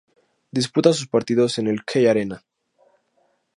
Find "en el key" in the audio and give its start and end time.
1.59-2.07